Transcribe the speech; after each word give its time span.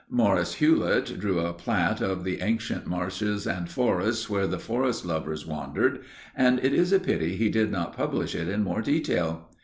Maurice 0.09 0.55
Hewlett 0.55 1.19
drew 1.19 1.41
a 1.41 1.53
plat 1.53 2.01
of 2.01 2.23
the 2.23 2.41
ancient 2.41 2.87
marches 2.87 3.45
and 3.45 3.69
forests 3.69 4.27
where 4.27 4.47
the 4.47 4.57
Forest 4.57 5.05
Lovers 5.05 5.45
wandered, 5.45 5.99
and 6.35 6.57
it 6.57 6.73
is 6.73 6.91
a 6.91 6.99
pity 6.99 7.35
he 7.35 7.49
did 7.49 7.71
not 7.71 7.95
publish 7.95 8.33
it 8.33 8.49
in 8.49 8.63
more 8.63 8.81
detail. 8.81 9.51